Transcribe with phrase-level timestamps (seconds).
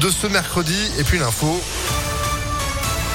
[0.00, 1.60] de ce mercredi et puis l'info.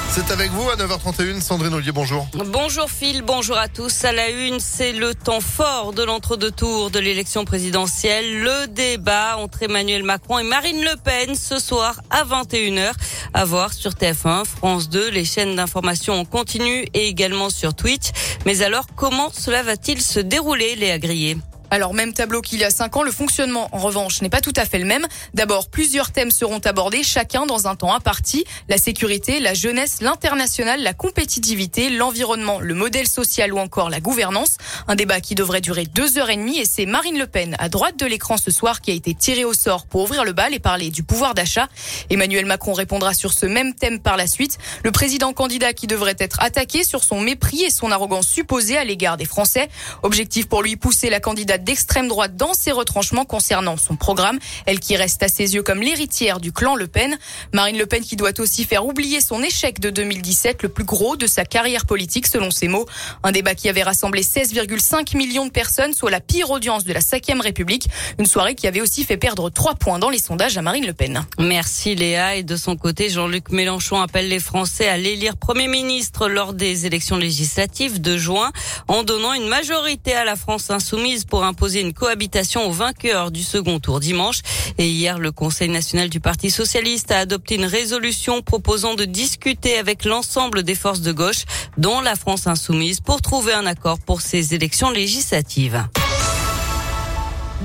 [0.10, 2.28] C'est avec vous à 9h31, Sandrine Ollier, bonjour.
[2.34, 4.04] Bonjour Phil, bonjour à tous.
[4.04, 8.42] À la une, c'est le temps fort de l'entre-deux tours de l'élection présidentielle.
[8.42, 12.92] Le débat entre Emmanuel Macron et Marine Le Pen ce soir à 21h.
[13.34, 18.10] À voir sur TF1, France 2, les chaînes d'information en continu et également sur Twitch.
[18.46, 21.38] Mais alors, comment cela va-t-il se dérouler, Léa Grillet?
[21.74, 24.54] Alors même tableau qu'il y a cinq ans, le fonctionnement en revanche n'est pas tout
[24.58, 25.08] à fait le même.
[25.34, 28.46] D'abord, plusieurs thèmes seront abordés, chacun dans un temps imparti.
[28.70, 34.58] La sécurité, la jeunesse, l'international, la compétitivité, l'environnement, le modèle social ou encore la gouvernance.
[34.88, 37.70] Un débat qui devrait durer deux heures et demie et c'est Marine Le Pen à
[37.70, 40.54] droite de l'écran ce soir qui a été tirée au sort pour ouvrir le bal
[40.54, 41.70] et parler du pouvoir d'achat.
[42.12, 44.60] Emmanuel Macron répondra sur ce même thème par la suite.
[44.84, 48.84] Le président candidat qui devrait être attaqué sur son mépris et son arrogance supposée à
[48.84, 49.70] l'égard des Français.
[50.04, 54.80] Objectif pour lui pousser la candidate d'extrême droite dans ses retranchements concernant son programme, elle
[54.80, 57.18] qui reste à ses yeux comme l'héritière du clan Le Pen.
[57.52, 61.16] Marine Le Pen qui doit aussi faire oublier son échec de 2017, le plus gros
[61.16, 62.86] de sa carrière politique selon ses mots.
[63.24, 67.02] Un débat qui avait rassemblé 16,5 millions de personnes, soit la pire audience de la
[67.02, 67.88] 5 République.
[68.20, 70.94] Une soirée qui avait aussi fait perdre 3 points dans les sondages à Marine Le
[70.94, 71.26] Pen.
[71.40, 72.36] Merci Léa.
[72.36, 76.86] Et de son côté, Jean-Luc Mélenchon appelle les Français à l'élire Premier ministre lors des
[76.86, 78.52] élections législatives de juin
[78.88, 83.30] en donnant une majorité à la France insoumise pour un imposer une cohabitation au vainqueur
[83.30, 84.42] du second tour dimanche.
[84.80, 89.78] Et hier, le Conseil national du Parti socialiste a adopté une résolution proposant de discuter
[89.78, 91.46] avec l'ensemble des forces de gauche,
[91.78, 95.86] dont la France insoumise, pour trouver un accord pour ces élections législatives.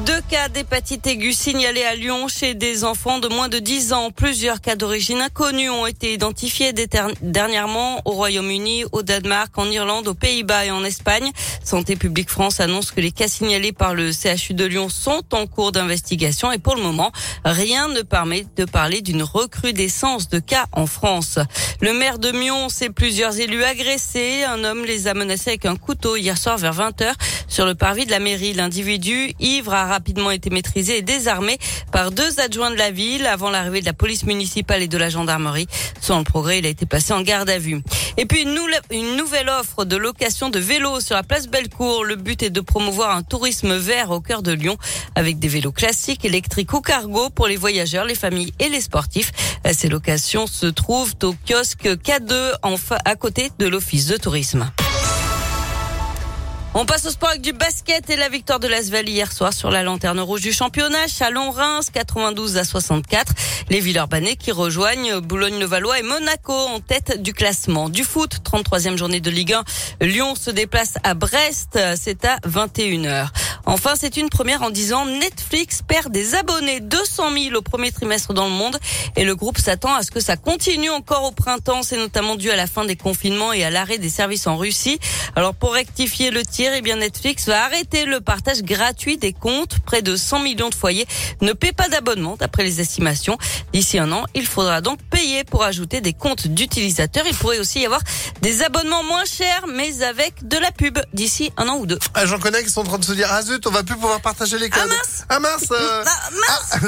[0.08, 4.10] Deux cas d'hépatite aiguë signalés à Lyon chez des enfants de moins de 10 ans.
[4.10, 6.72] Plusieurs cas d'origine inconnue ont été identifiés
[7.20, 11.30] dernièrement au Royaume-Uni, au Danemark, en Irlande, aux Pays-Bas et en Espagne.
[11.62, 15.46] Santé publique France annonce que les cas signalés par le CHU de Lyon sont en
[15.46, 17.12] cours d'investigation et pour le moment,
[17.44, 21.38] rien ne permet de parler d'une recrudescence de cas en France.
[21.82, 24.42] Le maire de Mion sait plusieurs élus agressés.
[24.44, 27.12] Un homme les a menacés avec un couteau hier soir vers 20h
[27.46, 28.54] sur le parvis de la mairie.
[28.54, 31.58] L'individu, ivre, a rapidement été maîtrisé et désarmé
[31.90, 35.08] par deux adjoints de la ville avant l'arrivée de la police municipale et de la
[35.08, 35.66] gendarmerie.
[36.00, 37.82] Sans le progrès, il a été placé en garde à vue.
[38.16, 42.04] Et puis une, nouvelle offre de location de vélos sur la place Bellecour.
[42.04, 44.76] Le but est de promouvoir un tourisme vert au cœur de Lyon
[45.16, 49.32] avec des vélos classiques, électriques ou cargo pour les voyageurs, les familles et les sportifs.
[49.72, 54.70] Ces locations se trouvent au kiosque K2 en à côté de l'office de tourisme.
[56.74, 59.70] On passe au sport avec du basket et la victoire de l'Asvel hier soir sur
[59.70, 61.08] la lanterne rouge du championnat.
[61.08, 63.32] Chalon-Reims 92 à 64.
[63.70, 67.88] Les Villeurbanais qui rejoignent Boulogne-le-Valois et Monaco en tête du classement.
[67.88, 69.64] Du foot, 33e journée de Ligue 1.
[70.06, 71.78] Lyon se déplace à Brest.
[71.96, 73.28] C'est à 21h.
[73.70, 78.32] Enfin, c'est une première en disant Netflix perd des abonnés, 200 000 au premier trimestre
[78.32, 78.78] dans le monde,
[79.14, 81.82] et le groupe s'attend à ce que ça continue encore au printemps.
[81.82, 84.98] C'est notamment dû à la fin des confinements et à l'arrêt des services en Russie.
[85.36, 89.80] Alors pour rectifier le tir, eh bien Netflix va arrêter le partage gratuit des comptes.
[89.84, 91.06] Près de 100 millions de foyers
[91.42, 93.36] ne paient pas d'abonnement d'après les estimations.
[93.74, 97.26] D'ici un an, il faudra donc payer pour ajouter des comptes d'utilisateurs.
[97.28, 98.00] Il pourrait aussi y avoir
[98.40, 101.98] des abonnements moins chers, mais avec de la pub d'ici un an ou deux.
[103.66, 104.82] On va plus pouvoir partager les codes.
[105.30, 106.04] Ah mince Ah mince euh...
[106.48, 106.78] ah,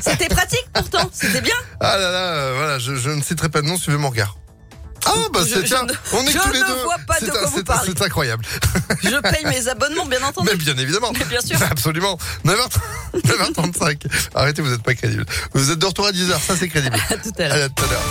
[0.00, 1.54] C'était pratique pourtant, c'était bien.
[1.80, 4.36] Ah là là, euh, voilà, je, je, ne citerai pas de nom, suivez mon regard.
[5.06, 6.82] Ah bah c'est bien, on est je tous les ne deux.
[6.82, 7.92] vois pas de quoi vous parlez.
[7.94, 8.44] C'est incroyable.
[9.02, 10.48] Je paye mes abonnements, bien entendu.
[10.50, 11.12] Mais bien évidemment.
[11.12, 11.58] Mais bien sûr.
[11.70, 12.18] Absolument.
[12.46, 12.68] 9h...
[13.14, 13.98] 9h35.
[14.34, 15.26] Arrêtez, vous n'êtes pas crédible.
[15.52, 16.96] Vous êtes de retour à 10h, ça c'est crédible.
[17.10, 17.64] À tout à l'heure.
[17.64, 18.02] À tout à l'heure.